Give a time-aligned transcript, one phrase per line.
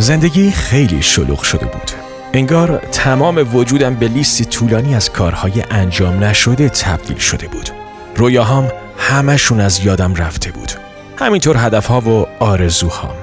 [0.00, 1.90] زندگی خیلی شلوغ شده بود.
[2.32, 7.70] انگار تمام وجودم به لیستی طولانی از کارهای انجام نشده تبدیل شده بود.
[8.16, 10.72] رویاهام همشون از یادم رفته بود.
[11.18, 13.14] همینطور هدفها و آرزوهام.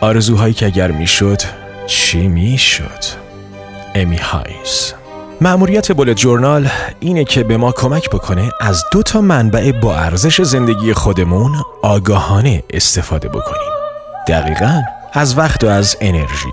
[0.00, 1.42] آرزوهایی که اگر می‌شد
[1.86, 3.04] چی می‌شد؟
[3.94, 4.92] امی هایز.
[5.40, 6.68] معموریت بولت جورنال
[7.00, 12.62] اینه که به ما کمک بکنه از دو تا منبع با ارزش زندگی خودمون آگاهانه
[12.70, 13.72] استفاده بکنیم.
[14.28, 14.82] دقیقا
[15.12, 16.52] از وقت و از انرژی.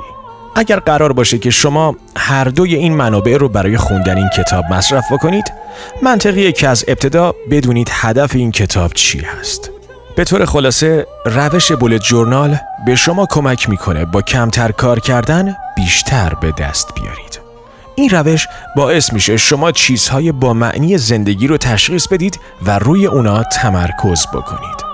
[0.56, 5.12] اگر قرار باشه که شما هر دوی این منابع رو برای خوندن این کتاب مصرف
[5.12, 5.54] بکنید
[6.02, 9.72] منطقیه که از ابتدا بدونید هدف این کتاب چی هست.
[10.16, 16.34] به طور خلاصه روش بولت جورنال به شما کمک می‌کنه با کمتر کار کردن بیشتر
[16.42, 17.40] به دست بیارید.
[17.96, 23.44] این روش باعث میشه شما چیزهای با معنی زندگی رو تشخیص بدید و روی اونا
[23.44, 24.90] تمرکز بکنید.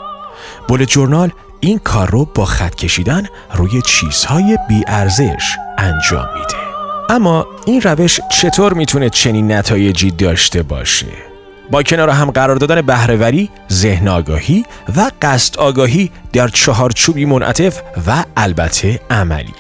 [0.67, 6.66] بولت جورنال این کار رو با خط کشیدن روی چیزهای بیارزش انجام میده
[7.09, 11.08] اما این روش چطور می‌تونه چنین نتایجی داشته باشه؟
[11.72, 14.66] با کنار هم قرار دادن بهرهوری، ذهن آگاهی
[14.97, 19.53] و قصد آگاهی در چهارچوبی منعطف و البته عملی.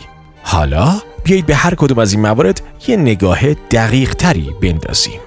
[0.43, 5.19] حالا بیایید به هر کدوم از این موارد یه نگاه دقیق تری بندازیم.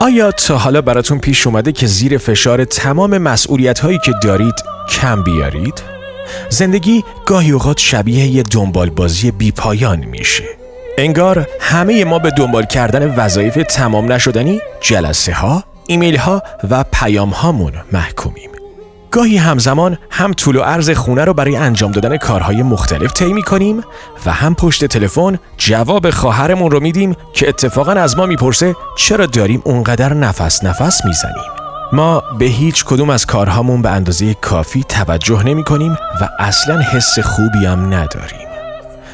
[0.00, 4.54] آیا تا حالا براتون پیش اومده که زیر فشار تمام مسئولیت هایی که دارید
[4.88, 5.93] کم بیارید؟
[6.48, 10.44] زندگی گاهی اوقات شبیه یه دنبال بازی بی پایان میشه.
[10.98, 17.30] انگار همه ما به دنبال کردن وظایف تمام نشدنی جلسه ها، ایمیل ها و پیام
[17.30, 18.50] هامون محکومیم.
[19.10, 23.82] گاهی همزمان هم طول و عرض خونه رو برای انجام دادن کارهای مختلف طی می‌کنیم
[24.26, 29.62] و هم پشت تلفن جواب خواهرمون رو میدیم که اتفاقا از ما می‌پرسه چرا داریم
[29.64, 31.53] اونقدر نفس نفس می‌زنیم.
[31.94, 37.18] ما به هیچ کدوم از کارهامون به اندازه کافی توجه نمی کنیم و اصلا حس
[37.18, 38.48] خوبی هم نداریم.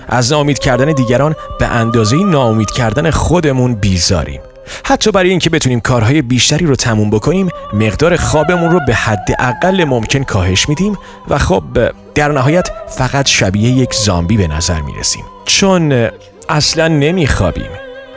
[0.08, 4.40] از ناامید کردن دیگران به اندازه ناامید کردن خودمون بیزاریم.
[4.84, 9.84] حتی برای اینکه بتونیم کارهای بیشتری رو تموم بکنیم مقدار خوابمون رو به حد اقل
[9.84, 10.98] ممکن کاهش میدیم
[11.28, 11.62] و خب
[12.14, 16.08] در نهایت فقط شبیه یک زامبی به نظر می‌رسیم چون
[16.48, 17.70] اصلا نمیخوابیم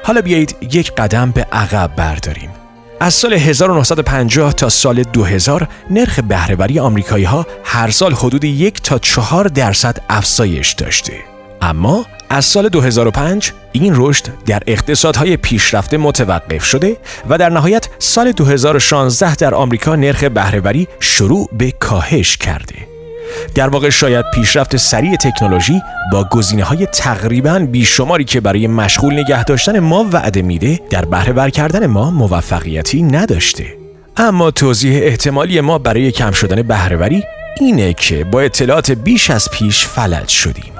[0.04, 2.50] حالا بیایید یک قدم به عقب برداریم
[3.00, 9.00] از سال 1950 تا سال 2000 نرخ بهرهوری آمریکایی ها هر سال حدود یک تا
[9.00, 11.14] چهار درصد افزایش داشته
[11.62, 16.98] اما از سال 2005 این رشد در اقتصادهای پیشرفته متوقف شده
[17.30, 22.93] و در نهایت سال 2016 در آمریکا نرخ بهرهوری شروع به کاهش کرده.
[23.56, 29.44] در واقع شاید پیشرفت سریع تکنولوژی با گزینه های تقریبا بیشماری که برای مشغول نگه
[29.44, 33.66] داشتن ما وعده میده در بهره کردن ما موفقیتی نداشته.
[34.18, 37.24] اما توضیح احتمالی ما برای کم شدن بهرهوری
[37.60, 40.74] اینه که با اطلاعات بیش از پیش فلج شدیم.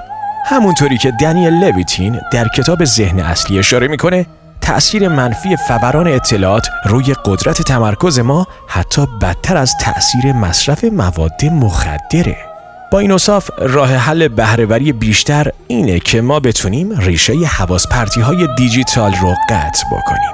[0.46, 4.26] همونطوری که دنیل لویتین در کتاب ذهن اصلی اشاره می‌کنه
[4.64, 12.38] تأثیر منفی فوران اطلاعات روی قدرت تمرکز ما حتی بدتر از تأثیر مصرف مواد مخدره.
[12.92, 18.48] با این اصاف راه حل بهرهوری بیشتر اینه که ما بتونیم ریشه حواس پرتی های
[18.58, 20.32] دیجیتال رو قطع بکنیم.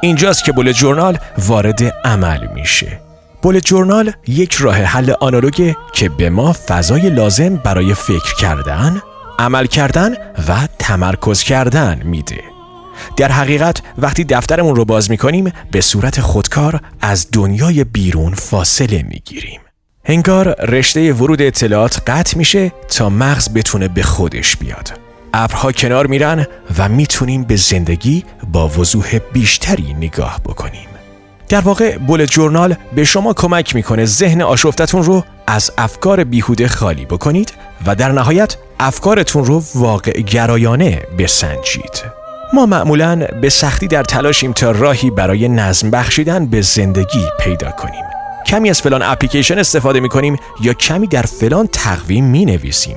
[0.00, 3.00] اینجاست که بول جورنال وارد عمل میشه.
[3.42, 9.02] بول جورنال یک راه حل آنالوگه که به ما فضای لازم برای فکر کردن
[9.38, 10.12] عمل کردن
[10.48, 12.51] و تمرکز کردن میده.
[13.16, 19.60] در حقیقت وقتی دفترمون رو باز می‌کنیم به صورت خودکار از دنیای بیرون فاصله می‌گیریم.
[20.04, 24.92] هنگار رشته ورود اطلاعات قطع میشه تا مغز بتونه به خودش بیاد.
[25.34, 26.46] ابرها کنار میرن
[26.78, 30.88] و می‌تونیم به زندگی با وضوح بیشتری نگاه بکنیم.
[31.48, 37.04] در واقع بولت جورنال به شما کمک می‌کنه ذهن آشفتتون رو از افکار بیهوده خالی
[37.04, 37.52] بکنید
[37.86, 42.21] و در نهایت افکارتون رو واقع گرایانه بسنجید.
[42.54, 48.04] ما معمولا به سختی در تلاشیم تا راهی برای نظم بخشیدن به زندگی پیدا کنیم.
[48.46, 52.96] کمی از فلان اپلیکیشن استفاده می کنیم یا کمی در فلان تقویم می نویسیم.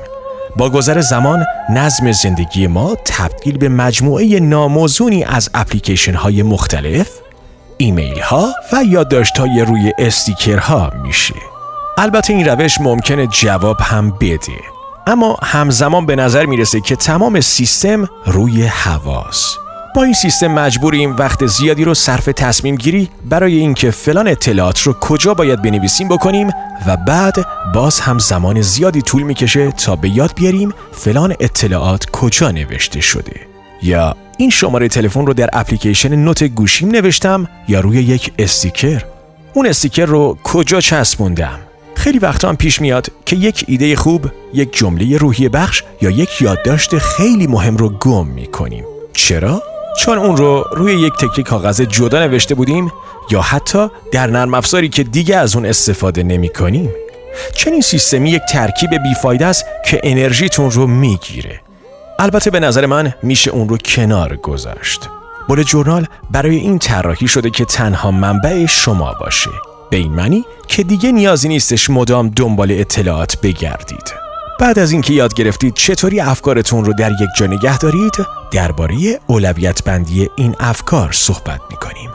[0.58, 7.10] با گذر زمان نظم زندگی ما تبدیل به مجموعه ناموزونی از اپلیکیشن های مختلف
[7.78, 11.36] ایمیل ها و یادداشت های روی استیکرها میشه
[11.98, 14.75] البته این روش ممکنه جواب هم بده
[15.08, 19.56] اما همزمان به نظر می‌رسه که تمام سیستم روی حواس
[19.96, 24.94] با این سیستم مجبوریم وقت زیادی رو صرف تصمیم گیری برای اینکه فلان اطلاعات رو
[24.94, 26.48] کجا باید بنویسیم بکنیم
[26.88, 32.52] و بعد باز هم زمان زیادی طول می‌کشه تا به یاد بیاریم فلان اطلاعات کجا
[32.52, 33.42] نوشته شده.
[33.82, 39.04] یا این شماره تلفن رو در اپلیکیشن نوت گوشیم نوشتم یا روی یک استیکر؟
[39.54, 41.60] اون استیکر رو کجا چسبوندم؟
[42.06, 46.42] خیلی وقتا هم پیش میاد که یک ایده خوب، یک جمله روحی بخش یا یک
[46.42, 48.86] یادداشت خیلی مهم رو گم می‌کنیم.
[49.14, 49.64] چرا؟
[50.00, 52.92] چون اون رو روی یک تکه کاغذ جدا نوشته بودیم
[53.32, 56.92] یا حتی در نرم افزاری که دیگه از اون استفاده نمی کنیم.
[57.56, 61.62] چنین سیستمی یک ترکیب بیفایده است که انرژیتون رو می‌گیره.
[62.20, 65.10] البته به نظر من میشه اون رو کنار گذاشت.
[65.48, 69.50] بول جورنال برای این طراحی شده که تنها منبع شما باشه.
[69.96, 74.14] به این معنی که دیگه نیازی نیستش مدام دنبال اطلاعات بگردید.
[74.60, 78.14] بعد از اینکه یاد گرفتید چطوری افکارتون رو در یک جا نگه دارید،
[78.52, 78.96] درباره
[79.28, 82.10] اولویت بندی این افکار صحبت می‌کنیم.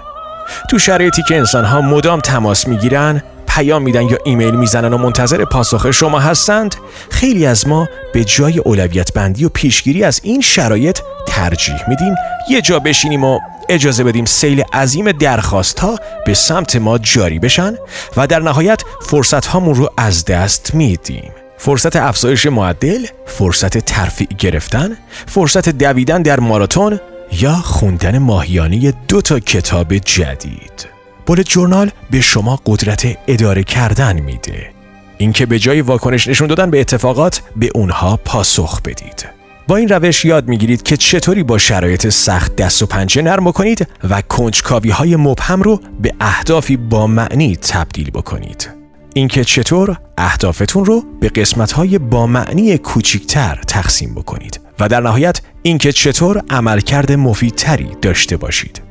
[0.71, 3.23] تو شرایطی که انسان ها مدام تماس می‌گیرن،
[3.55, 6.75] پیام میدن یا ایمیل می‌زنن و منتظر پاسخ شما هستند،
[7.11, 12.15] خیلی از ما به جای اولویت بندی و پیشگیری از این شرایط ترجیح میدیم
[12.51, 17.75] یه جا بشینیم و اجازه بدیم سیل عظیم درخواست ها به سمت ما جاری بشن
[18.17, 21.31] و در نهایت فرصت هامون رو از دست میدیم.
[21.59, 27.01] فرصت افزایش معدل، فرصت ترفیع گرفتن، فرصت دویدن در ماراتون
[27.33, 31.00] یا خوندن ماهیانه دو تا کتاب جدید.
[31.31, 34.71] بولت جورنال به شما قدرت اداره کردن میده.
[35.19, 39.29] اینکه به جای واکنش نشون دادن به اتفاقات به اونها پاسخ بدید.
[39.69, 43.89] با این روش یاد می‌گیرید که چطوری با شرایط سخت دست و پنجه نرم کنید
[44.11, 48.71] و کنجکاوی های مبهم رو به اهدافی با معنی تبدیل بکنید.
[49.15, 55.93] اینکه چطور اهدافتون رو به قسمت‌های با معنی کوچیکتر تقسیم بکنید و در نهایت اینکه
[55.93, 58.90] چطور عملکرد مفیدتری داشته باشید.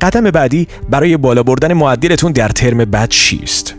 [0.00, 3.74] قدم بعدی برای بالا بردن معدلتون در ترم بعد چیست؟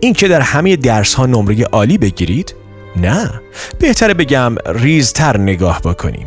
[0.00, 2.54] اینکه در همه درس ها نمره عالی بگیرید؟
[2.96, 3.30] نه،
[3.78, 6.26] بهتره بگم ریزتر نگاه بکنیم.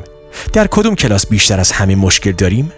[0.54, 2.72] در کدوم کلاس بیشتر از همه مشکل داریم؟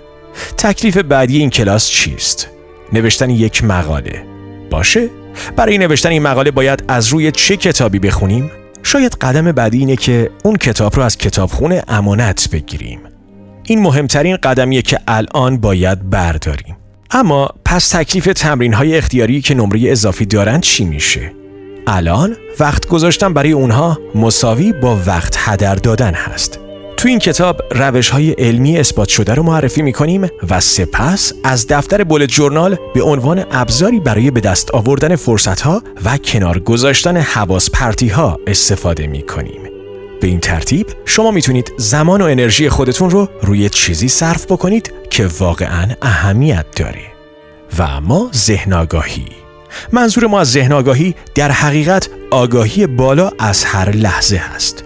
[0.58, 2.50] تکلیف بعدی این کلاس چیست؟
[2.94, 4.26] نوشتن یک مقاله
[4.70, 5.10] باشه؟
[5.56, 8.52] برای نوشتن این مقاله باید از روی چه کتابی بخونیم؟
[8.84, 13.00] شاید قدم بعدی اینه که اون کتاب رو از کتابخونه امانت بگیریم.
[13.68, 16.78] این مهمترین قدمیه که الان باید برداریم.
[17.12, 21.32] اما پس تکلیف تمرین های اختیاری که نمره اضافی دارن چی میشه؟
[21.88, 26.60] الان وقت گذاشتن برای اونها مساوی با وقت هدر دادن هست.
[26.98, 31.68] تو این کتاب روش های علمی اثبات شده رو معرفی می کنیم و سپس از
[31.68, 37.18] دفتر بولت جورنال به عنوان ابزاری برای به دست آوردن فرصت ها و کنار گذاشتن
[37.18, 39.75] حواس پرتی ها استفاده می کنیم.
[40.26, 45.30] به این ترتیب شما می‌تونید زمان و انرژی خودتون رو روی چیزی صرف بکنید که
[45.40, 47.02] واقعا اهمیت داره.
[47.78, 49.26] و اما ذهن آگاهی
[49.92, 54.84] منظور ما از ذهن آگاهی در حقیقت آگاهی بالا از هر لحظه است.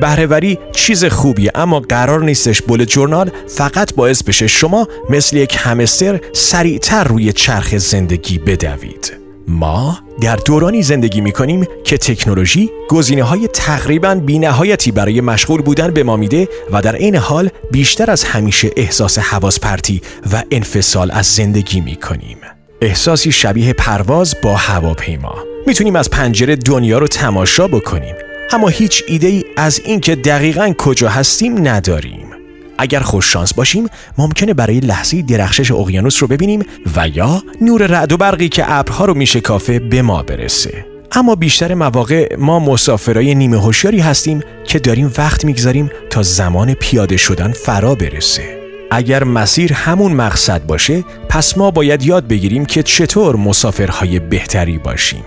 [0.00, 6.20] بهرهوری چیز خوبیه اما قرار نیستش بول جورنال فقط باعث بشه شما مثل یک همستر
[6.32, 13.48] سریعتر روی چرخ زندگی بدوید ما در دورانی زندگی می کنیم که تکنولوژی گزینه های
[13.48, 18.70] تقریبا بینهایتی برای مشغول بودن به ما میده و در این حال بیشتر از همیشه
[18.76, 20.02] احساس حواس پرتی
[20.32, 22.38] و انفصال از زندگی می کنیم.
[22.80, 25.34] احساسی شبیه پرواز با هواپیما.
[25.66, 28.14] می‌تونیم از پنجره دنیا رو تماشا بکنیم
[28.52, 32.43] اما هیچ ایده ای از اینکه دقیقا کجا هستیم نداریم.
[32.78, 33.86] اگر خوش شانس باشیم
[34.18, 36.62] ممکنه برای لحظه درخشش اقیانوس رو ببینیم
[36.96, 40.86] و یا نور رعد و برقی که ابرها رو میشه کافه به ما برسه.
[41.12, 47.16] اما بیشتر مواقع ما مسافرای نیمه هوشیاری هستیم که داریم وقت می‌گذاریم تا زمان پیاده
[47.16, 48.58] شدن فرا برسه.
[48.90, 55.24] اگر مسیر همون مقصد باشه پس ما باید یاد بگیریم که چطور مسافرهای بهتری باشیم.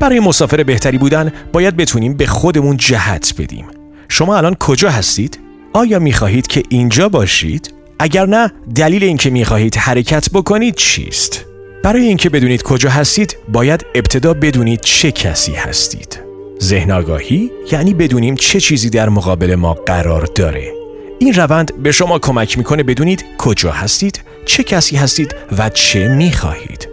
[0.00, 3.64] برای مسافر بهتری بودن باید بتونیم به خودمون جهت بدیم.
[4.08, 5.47] شما الان کجا هستید؟
[5.78, 11.44] آیا می خواهید که اینجا باشید؟ اگر نه دلیل اینکه می خواهید حرکت بکنید چیست؟
[11.84, 16.20] برای اینکه بدونید کجا هستید باید ابتدا بدونید چه کسی هستید.
[16.62, 20.72] ذهن آگاهی یعنی بدونیم چه چیزی در مقابل ما قرار داره.
[21.18, 26.88] این روند به شما کمک می‌کنه بدونید کجا هستید، چه کسی هستید و چه می‌خواهید.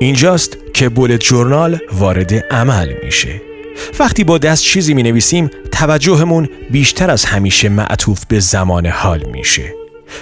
[0.00, 3.47] اینجاست که بولت جورنال وارد عمل میشه
[3.98, 9.74] وقتی با دست چیزی می نویسیم توجهمون بیشتر از همیشه معطوف به زمان حال میشه.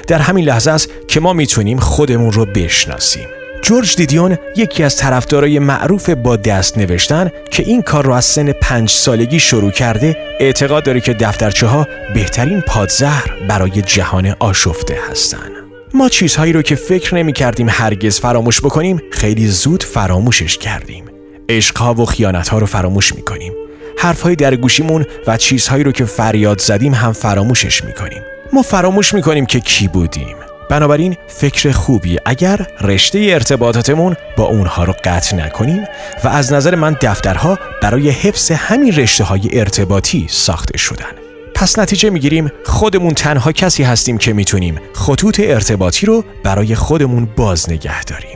[0.09, 3.29] در همین لحظه است که ما می‌تونیم خودمون رو بشناسیم.
[3.63, 8.53] جورج دیدیون یکی از طرفدارای معروف با دست نوشتن که این کار رو از سن
[8.53, 15.51] پنج سالگی شروع کرده اعتقاد داره که دفترچه ها بهترین پادزهر برای جهان آشفته هستند.
[15.95, 21.06] ما چیزهایی رو که فکر نمی کردیم هرگز فراموش بکنیم خیلی زود فراموشش کردیم.
[21.49, 23.53] عشقها و خیانتها رو فراموش می کنیم
[23.99, 28.23] حرفهای در گوشیمون و چیزهایی رو که فریاد زدیم هم فراموشش می کنیم
[28.53, 30.37] ما فراموش می کنیم که کی بودیم.
[30.71, 35.85] بنابراین فکر خوبی اگر رشته ارتباطاتمون با اونها رو قطع نکنیم
[36.25, 41.13] و از نظر من دفترها برای حفظ همین رشته های ارتباطی ساخته شدن.
[41.55, 47.71] پس نتیجه می‌گیریم خودمون تنها کسی هستیم که می‌تونیم خطوط ارتباطی رو برای خودمون باز
[47.71, 48.36] نگه داریم.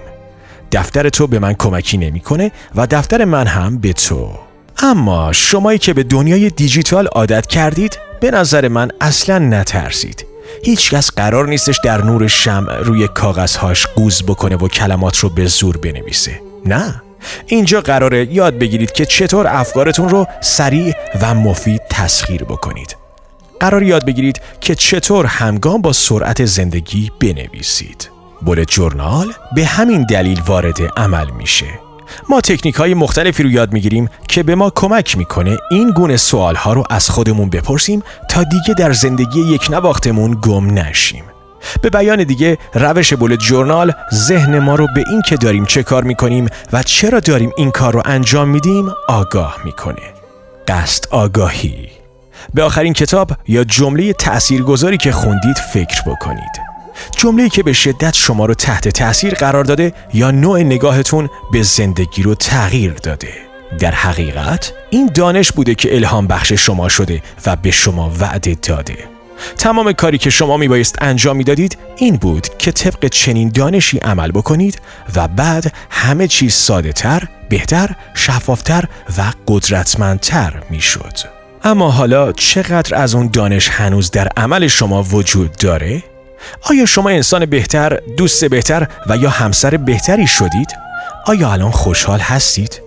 [0.72, 4.30] دفتر تو به من کمکی نمی‌کنه و دفتر من هم به تو.
[4.82, 10.26] اما شمایی که به دنیای دیجیتال عادت کردید به نظر من اصلا نترسید.
[10.64, 15.76] هیچکس قرار نیستش در نور شمع روی کاغذهاش قوز بکنه و کلمات رو به زور
[15.76, 16.40] بنویسه.
[16.66, 17.02] نه.
[17.46, 22.96] اینجا قراره یاد بگیرید که چطور افکارتون رو سریع و مفید تسخیر بکنید.
[23.60, 28.10] قرار یاد بگیرید که چطور همگام با سرعت زندگی بنویسید.
[28.42, 31.66] بولت جورنال به همین دلیل وارد عمل میشه.
[32.28, 36.54] ما تکنیک های مختلفی رو یاد می‌گیریم که به ما کمک می‌کنه این گونه سوال
[36.54, 41.24] ها رو از خودمون بپرسیم تا دیگه در زندگی یک نواختمون گم نشیم.
[41.82, 46.04] به بیان دیگه روش بولت جورنال ذهن ما رو به این که داریم چه کار
[46.04, 50.02] می‌کنیم و چرا داریم این کار رو انجام میدیم آگاه می‌کنه.
[50.68, 51.88] قصد آگاهی.
[52.54, 56.69] به آخرین کتاب یا جمله تأثیرگذاری که خوندید فکر بکنید.
[57.16, 62.22] جمله که به شدت شما رو تحت تاثیر قرار داده یا نوع نگاهتون به زندگی
[62.22, 63.32] رو تغییر داده
[63.78, 68.96] در حقیقت این دانش بوده که الهام بخش شما شده و به شما وعده داده
[69.58, 74.80] تمام کاری که شما میبایست انجام می‌دادید این بود که طبق چنین دانشی عمل بکنید
[75.16, 78.84] و بعد همه چیز ساده تر، بهتر، شفافتر
[79.18, 81.18] و قدرتمندتر می‌شد.
[81.64, 86.02] اما حالا چقدر از اون دانش هنوز در عمل شما وجود داره؟
[86.70, 90.68] آیا شما انسان بهتر، دوست بهتر و یا همسر بهتری شدید؟
[91.26, 92.80] آیا الان خوشحال هستید؟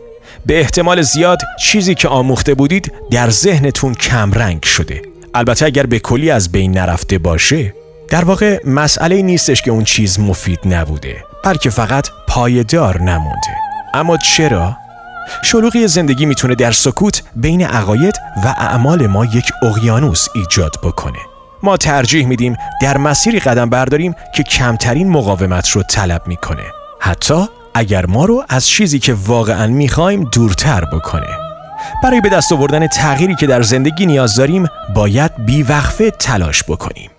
[0.46, 5.02] به احتمال زیاد چیزی که آموخته بودید در ذهنتون کمرنگ شده
[5.34, 7.74] البته اگر به کلی از بین نرفته باشه
[8.10, 13.58] در واقع مسئله نیستش که اون چیز مفید نبوده بلکه فقط پایدار نمونده
[13.94, 14.78] اما چرا؟
[15.44, 21.20] شلوغی زندگی می‌تونه در سکوت بین عقاید و اعمال ما یک اقیانوس ایجاد بکنه
[21.64, 26.64] ما ترجیح میدیم در مسیری قدم برداریم که کمترین مقاومت رو طلب می‌کنه.
[27.00, 31.28] حتی اگر ما رو از چیزی که واقعا می‌خوایم دورتر بکنه.
[32.04, 37.10] برای به دست آوردن تغییری که در زندگی نیاز داریم باید بیوقفه تلاش بکنیم.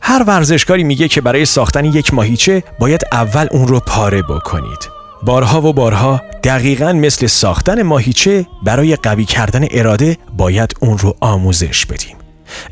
[0.00, 4.88] هر ورزشکاری میگه که برای ساختن یک ماهیچه باید اول اون رو پاره بکنید.
[5.22, 11.86] بارها و بارها دقیقا مثل ساختن ماهیچه برای قوی کردن اراده باید اون رو آموزش
[11.86, 12.16] بدیم.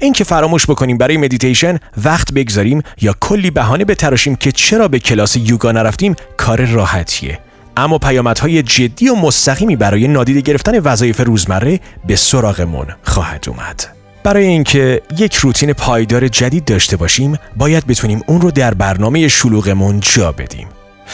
[0.00, 5.36] اینکه فراموش بکنیم برای مدیتیشن وقت بگذاریم یا کلی بهانه بتراشیم که چرا به کلاس
[5.36, 7.38] یوگا نرفتیم کار راحتیه.
[7.76, 13.86] اما پیامدهای جدی و مستقیمی برای نادیده گرفتن وظایف روزمره به سراغمون خواهد اومد.
[14.24, 20.00] برای اینکه یک روتین پایدار جدید داشته باشیم باید بتونیم اون رو در برنامه شلوغمون
[20.00, 20.68] جا بدیم.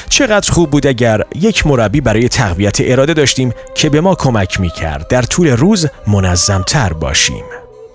[0.09, 5.09] چقدر خوب بود اگر یک مربی برای تقویت اراده داشتیم که به ما کمک می‌کرد.
[5.09, 7.45] در طول روز منظمتر باشیم.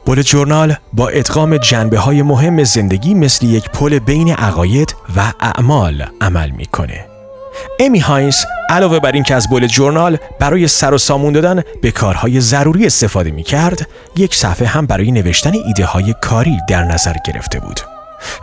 [0.05, 6.05] بول جورنال با ادغام جنبه های مهم زندگی مثل یک پل بین عقاید و اعمال
[6.21, 7.05] عمل می‌کنه.
[7.79, 8.35] امی هاینز
[8.69, 13.31] علاوه بر اینکه از بول جورنال برای سر و سامون دادن به کارهای ضروری استفاده
[13.31, 17.79] می کرد، یک صفحه هم برای نوشتن ایده های کاری در نظر گرفته بود.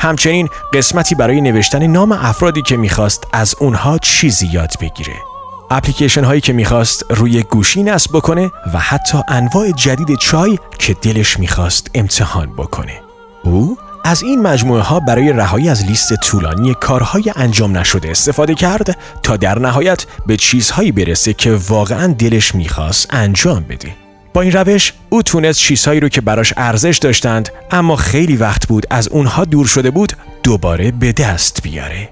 [0.01, 5.32] همچنین قسمتی برای نوشتن نام افرادی که می‌خواست از اونها چیزی یاد بگیره.
[5.75, 11.39] اپلیکیشن هایی که می‌خواست روی گوشی نصب بکنه و حتی انواع جدید چای که دلش
[11.39, 13.01] می‌خواست امتحان بکنه.
[13.45, 18.99] او از این مجموعه ها برای رهایی از لیست طولانی کارهای انجام نشده استفاده کرد
[19.23, 23.95] تا در نهایت به چیزهایی برسه که واقعا دلش می‌خواست انجام بده.
[24.35, 28.87] با این روش او تونست چیزهایی رو که براش ارزش داشتند اما خیلی وقت بود
[28.91, 30.13] از اونها دور شده بود
[30.43, 32.09] دوباره به دست بیاره.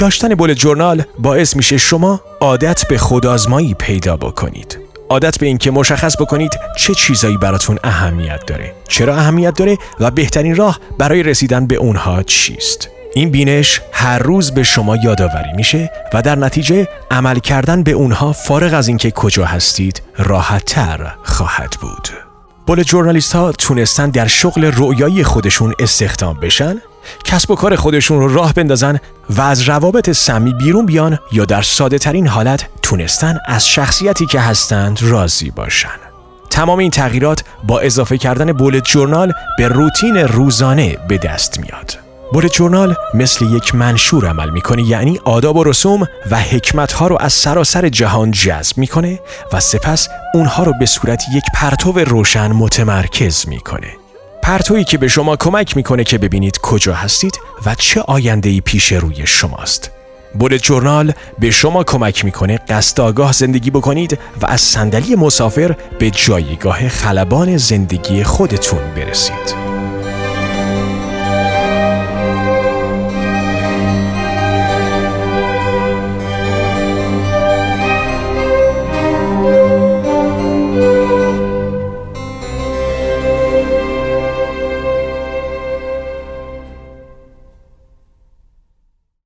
[0.00, 4.78] داشتن بول جورنال باعث میشه شما عادت به خودآزمایی پیدا بکنید.
[5.08, 8.72] عادت به اینکه مشخص بکنید چه چیزایی براتون اهمیت داره.
[8.88, 14.50] چرا اهمیت داره و بهترین راه برای رسیدن به اونها چیست؟ این بینش هر روز
[14.50, 19.44] به شما یادآوری میشه و در نتیجه عمل کردن به اونها فارغ از اینکه کجا
[19.44, 22.08] هستید راحت تر خواهد بود.
[22.66, 26.80] بول جورنالیست ها تونستن در شغل رویایی خودشون استخدام بشن
[27.24, 28.98] کسب و کار خودشون رو راه بندازن
[29.30, 34.40] و از روابط سمی بیرون بیان یا در ساده ترین حالت تونستن از شخصیتی که
[34.40, 35.88] هستند راضی باشن.
[36.50, 41.98] تمام این تغییرات با اضافه کردن بولت جورنال به روتین روزانه به دست میاد.
[42.32, 47.16] بولت جورنال مثل یک منشور عمل می‌کنه یعنی آداب و رسوم و حکمت ها رو
[47.20, 49.20] از سراسر جهان جذب می‌کنه
[49.52, 53.96] و سپس اونها رو به صورت یک پرتو روشن متمرکز می‌کنه.
[54.42, 59.26] پرتویی که به شما کمک می‌کنه که ببینید کجا هستید و چه آینده پیش روی
[59.26, 59.90] شماست.
[60.38, 63.00] بولت جورنال به شما کمک می‌کنه قصد
[63.32, 69.69] زندگی بکنید و از صندلی مسافر به جایگاه خلبان زندگی خودتون برسید.